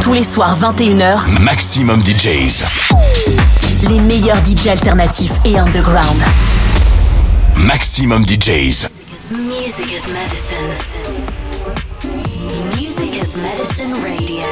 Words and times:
Tous 0.00 0.12
les 0.14 0.22
soirs 0.22 0.56
21h, 0.58 1.28
Maximum 1.40 2.02
DJs. 2.02 2.64
les 3.88 4.00
meilleurs 4.00 4.38
DJ 4.44 4.68
alternatifs 4.68 5.32
et 5.44 5.58
underground. 5.58 6.20
Maximum 7.56 8.24
DJs. 8.24 8.88
Music 9.30 9.86
is 9.92 10.02
medicine. 10.12 10.70
Music 12.76 13.22
is 13.22 13.36
medicine 13.36 13.92
radio. 14.02 14.44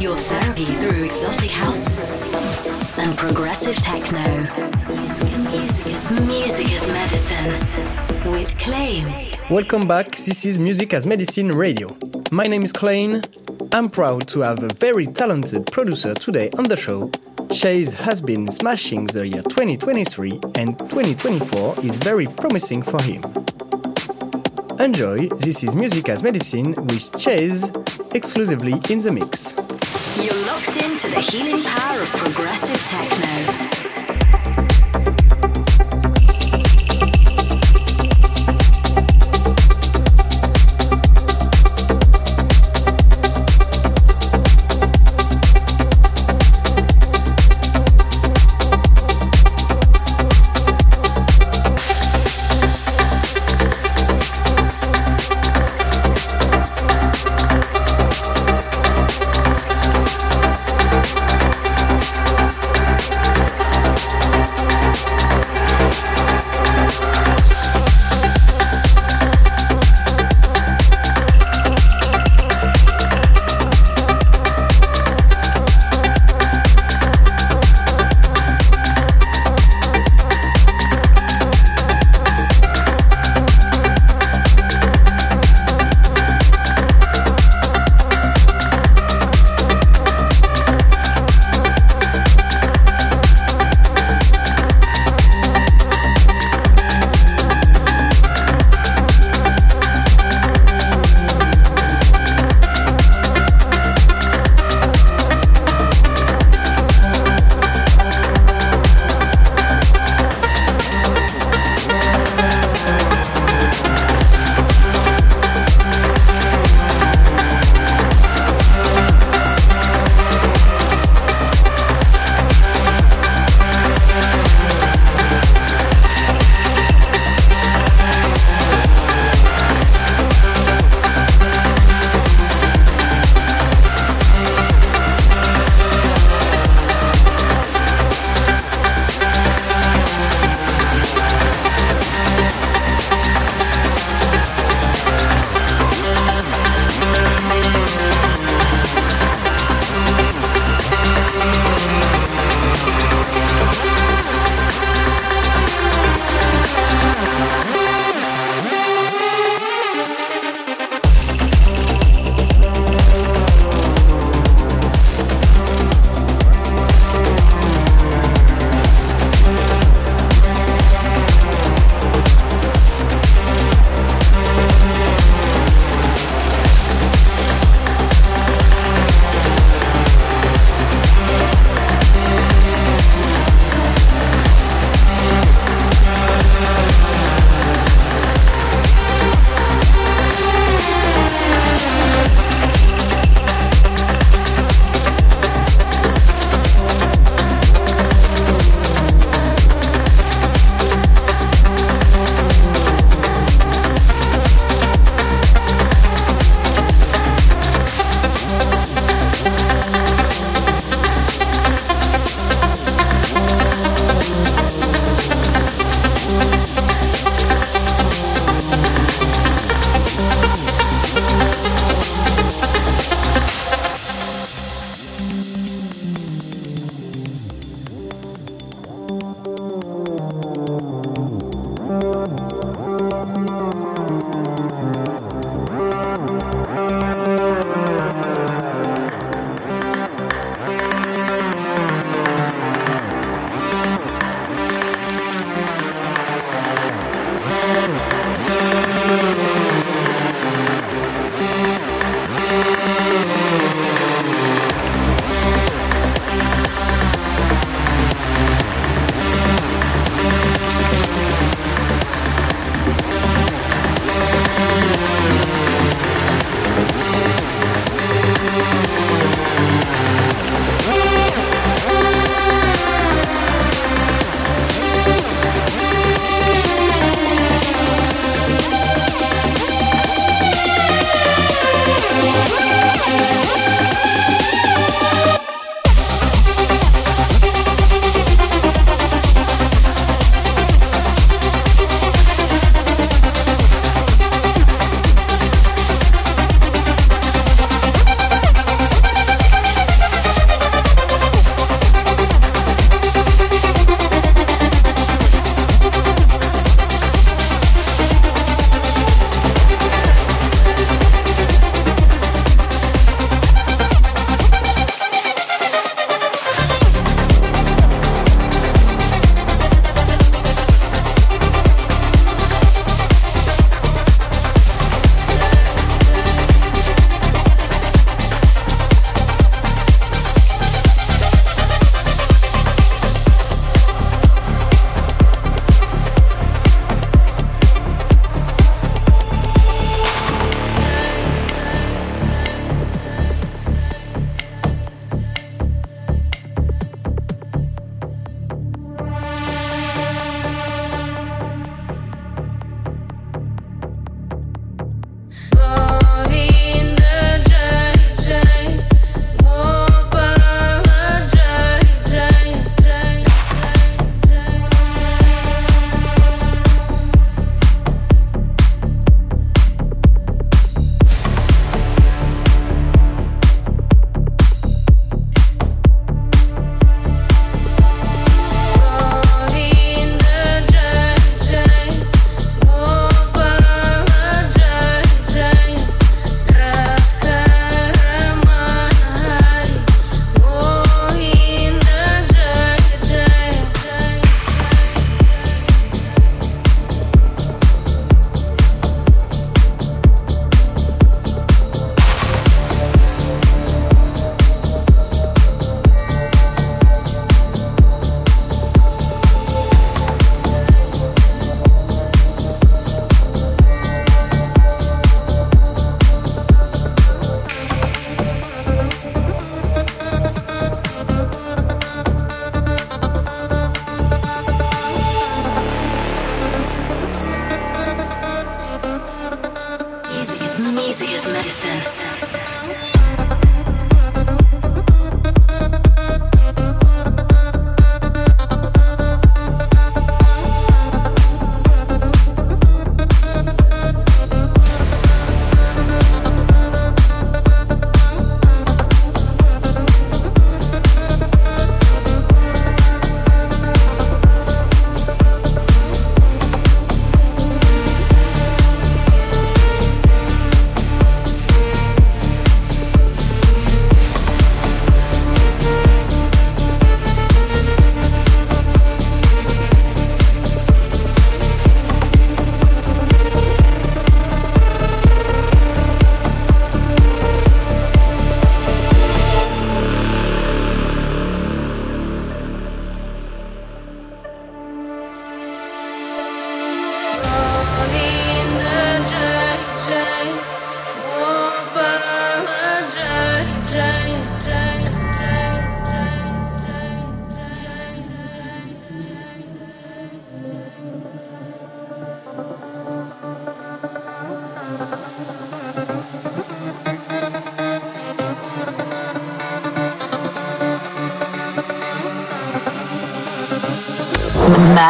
Your 0.00 0.16
therapy 0.16 0.64
through 0.64 1.04
exotic 1.04 1.50
house 1.50 1.86
and 2.98 3.16
progressive 3.16 3.76
techno. 3.82 4.46
Music 6.26 6.66
is 6.70 6.86
medicine. 6.88 8.30
With 8.30 8.56
Claim. 8.58 9.04
Welcome 9.50 9.86
back. 9.86 10.10
This 10.16 10.44
is 10.44 10.58
Music 10.58 10.92
as 10.94 11.06
Medicine 11.06 11.52
Radio. 11.52 11.88
My 12.32 12.46
name 12.46 12.62
is 12.64 12.72
Klein. 12.72 13.22
I'm 13.72 13.88
proud 13.90 14.28
to 14.28 14.40
have 14.40 14.62
a 14.62 14.68
very 14.78 15.06
talented 15.06 15.66
producer 15.70 16.14
today 16.14 16.50
on 16.58 16.64
the 16.64 16.76
show. 16.76 17.08
Shazze 17.48 17.94
has 17.94 18.20
been 18.22 18.50
smashing 18.50 19.06
the 19.06 19.26
year 19.26 19.42
2023 19.42 20.30
and 20.56 20.78
2024 20.78 21.80
is 21.84 21.96
very 21.98 22.26
promising 22.26 22.82
for 22.82 23.00
him. 23.02 23.22
Enjoy, 24.78 25.28
this 25.28 25.62
is 25.64 25.74
Music 25.74 26.08
as 26.08 26.22
Medicine 26.22 26.68
with 26.70 27.12
Shazze 27.12 27.70
exclusively 28.14 28.74
in 28.90 29.00
the 29.00 29.12
mix. 29.12 29.56
You're 30.22 30.46
locked 30.46 30.76
into 30.76 31.08
the 31.08 31.20
healing 31.20 31.62
power 31.62 32.00
of 32.00 32.08
progressive 32.08 32.80
techno. 32.86 33.75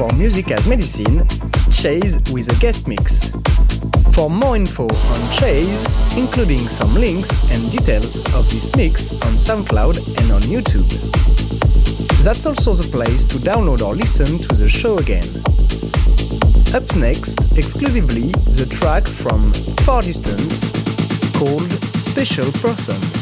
For 0.00 0.16
Music 0.16 0.50
as 0.50 0.66
Medicine, 0.66 1.28
Chase 1.70 2.18
with 2.32 2.50
a 2.50 2.58
guest 2.58 2.88
mix. 2.88 3.28
For 4.14 4.30
more 4.30 4.56
info 4.56 4.84
on 4.84 5.30
Chase, 5.30 5.84
including 6.16 6.70
some 6.70 6.94
links 6.94 7.28
and 7.50 7.70
details 7.70 8.16
of 8.32 8.48
this 8.48 8.74
mix 8.76 9.12
on 9.12 9.34
SoundCloud 9.34 9.98
and 10.22 10.32
on 10.32 10.40
YouTube. 10.40 10.88
That's 12.24 12.46
also 12.46 12.72
the 12.72 12.88
place 12.90 13.26
to 13.26 13.36
download 13.36 13.82
or 13.82 13.94
listen 13.94 14.38
to 14.38 14.48
the 14.56 14.70
show 14.70 14.96
again. 14.96 15.28
Up 16.74 16.96
next, 16.96 17.58
exclusively 17.58 18.32
the 18.56 18.66
track 18.70 19.06
from 19.06 19.52
Far 19.84 20.00
Distance 20.00 20.62
called 21.36 21.70
Special 22.00 22.50
Person. 22.52 23.19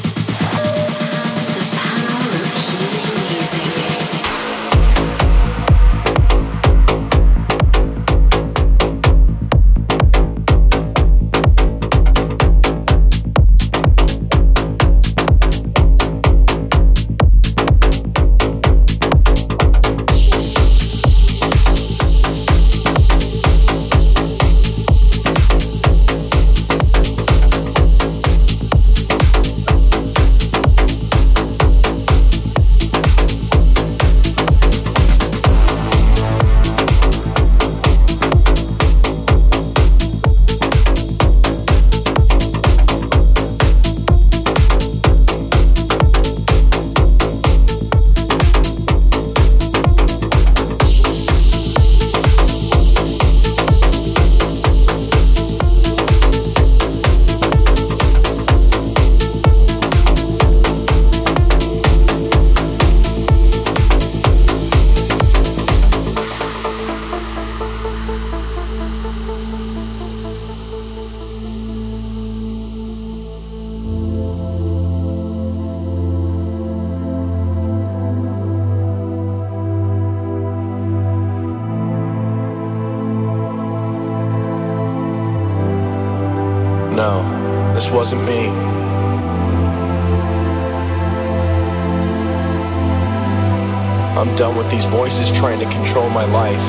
Done 94.39 94.57
with 94.57 94.71
these 94.71 94.85
voices 94.85 95.33
trying 95.33 95.59
to 95.59 95.69
control 95.69 96.09
my 96.11 96.25
life. 96.25 96.63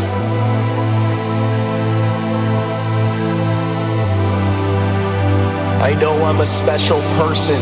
I 5.80 5.96
know 6.02 6.24
I'm 6.24 6.40
a 6.40 6.48
special 6.48 7.00
person. 7.20 7.62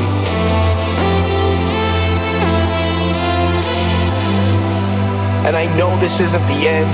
And 5.45 5.58
I 5.58 5.66
know 5.76 5.99
this 5.99 6.22
isn't 6.22 6.47
the 6.47 6.70
end. 6.70 6.89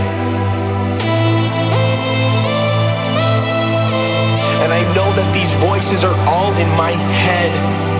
And 4.63 4.73
I 4.73 4.81
know 4.95 5.13
that 5.13 5.31
these 5.35 5.51
voices 5.61 6.03
are 6.03 6.15
all 6.27 6.51
in 6.53 6.69
my 6.75 6.91
head. 6.91 7.92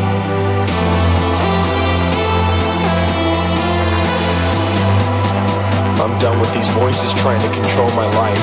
Done 6.24 6.40
with 6.40 6.54
these 6.54 6.68
voices 6.68 7.14
trying 7.16 7.42
to 7.42 7.50
control 7.50 7.90
my 7.98 8.06
life. 8.16 8.40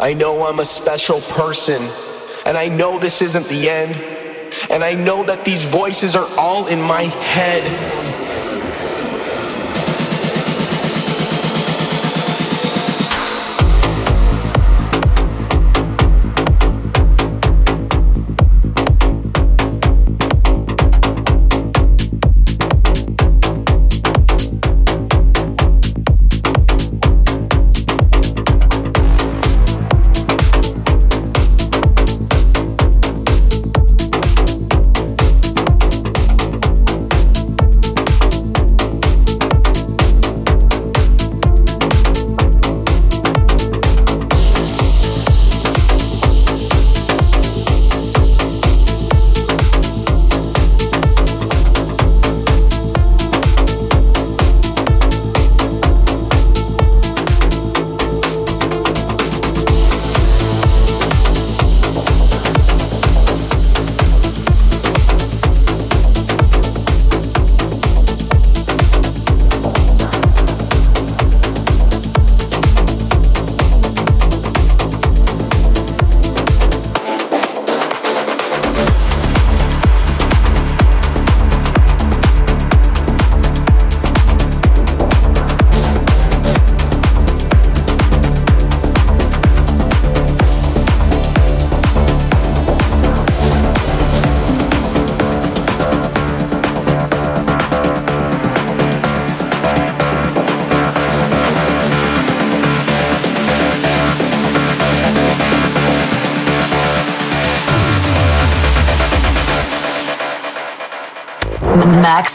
I 0.00 0.12
know 0.14 0.44
I'm 0.44 0.58
a 0.58 0.64
special 0.64 1.20
person, 1.20 1.88
and 2.44 2.58
I 2.58 2.68
know 2.68 2.98
this 2.98 3.22
isn't 3.22 3.46
the 3.46 3.70
end, 3.70 3.94
and 4.68 4.82
I 4.82 4.94
know 4.94 5.22
that 5.22 5.44
these 5.44 5.62
voices 5.62 6.16
are 6.16 6.26
all 6.36 6.66
in 6.66 6.82
my 6.82 7.02
head. 7.02 8.01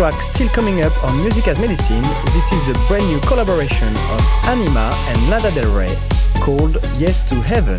Coming 0.00 0.80
up 0.80 1.04
on 1.04 1.14
Music 1.18 1.46
as 1.46 1.60
Medicine, 1.60 2.00
this 2.24 2.52
is 2.52 2.68
a 2.68 2.72
brand 2.88 3.06
new 3.06 3.20
collaboration 3.20 3.88
of 3.88 4.20
Anyma 4.48 4.90
and 5.08 5.28
Lana 5.28 5.50
Del 5.54 5.76
Rey 5.76 5.94
called 6.40 6.76
Yes 6.96 7.22
to 7.28 7.34
Heaven. 7.42 7.78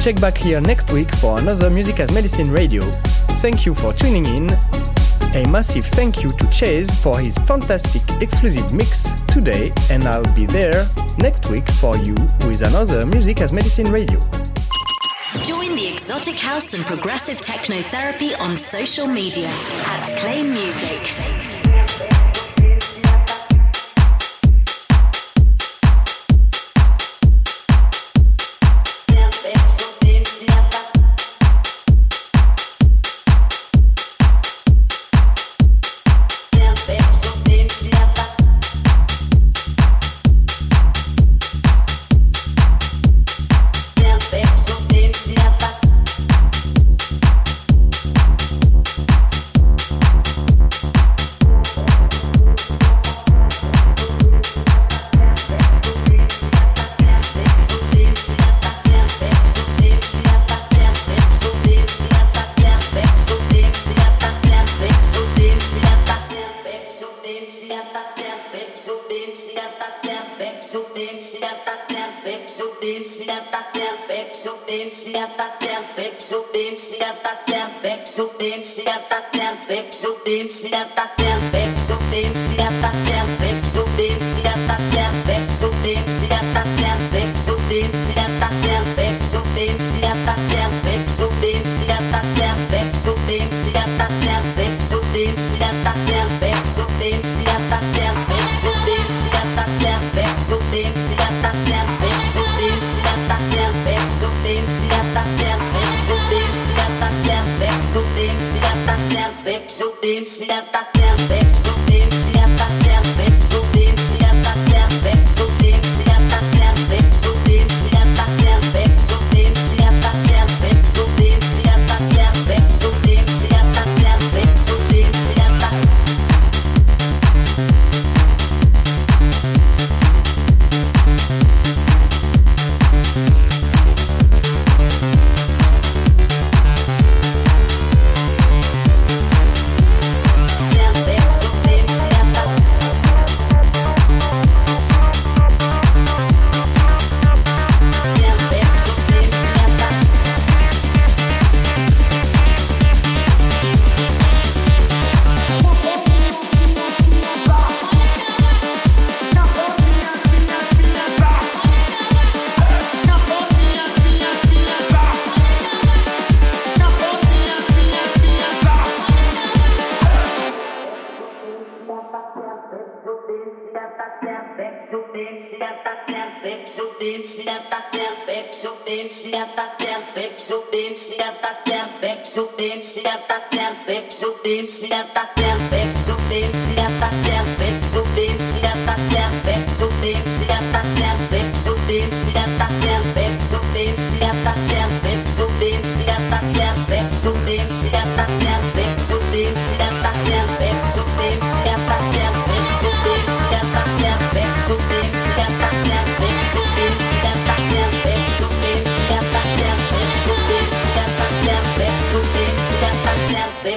Check 0.00 0.20
back 0.20 0.38
here 0.38 0.60
next 0.60 0.92
week 0.92 1.12
for 1.16 1.40
another 1.40 1.68
Music 1.70 1.98
as 1.98 2.12
Medicine 2.14 2.52
radio. 2.52 2.82
Thank 3.42 3.66
you 3.66 3.74
for 3.74 3.92
tuning 3.92 4.24
in. 4.26 4.50
A 5.34 5.44
massive 5.48 5.86
thank 5.86 6.22
you 6.22 6.30
to 6.30 6.50
Chase 6.50 6.94
for 7.02 7.18
his 7.18 7.36
fantastic 7.38 8.02
exclusive 8.22 8.72
mix 8.72 9.20
today, 9.22 9.72
and 9.90 10.04
I'll 10.04 10.34
be 10.34 10.46
there 10.46 10.88
next 11.18 11.50
week 11.50 11.68
for 11.72 11.96
you 11.96 12.14
with 12.46 12.62
another 12.62 13.04
Music 13.06 13.40
as 13.40 13.52
Medicine 13.52 13.90
radio. 13.90 14.20
Join 15.40 15.74
the 15.74 15.88
exotic 15.88 16.38
house 16.38 16.74
and 16.74 16.84
progressive 16.84 17.40
techno 17.40 17.80
therapy 17.80 18.34
on 18.34 18.56
social 18.56 19.06
media 19.06 19.48
at 19.48 20.02
Claim 20.18 20.52
Music. 20.52 21.51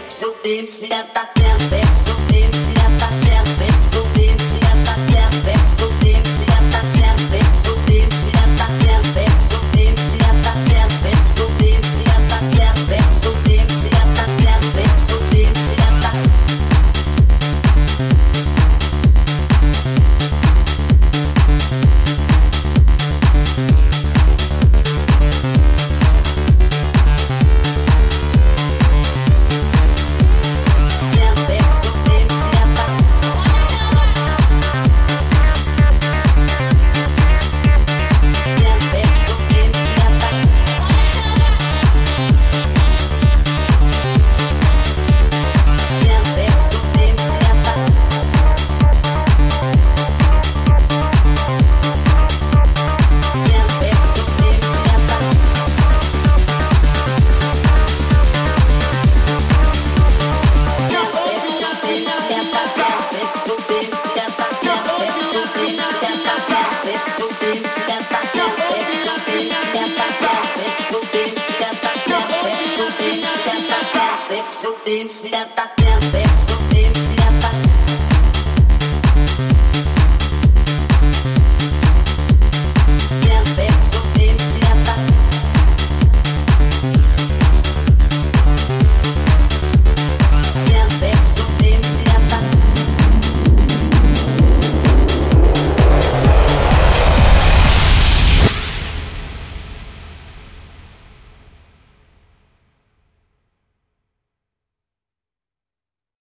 seu 0.09 0.33
se 0.67 0.91
atar. 0.93 1.34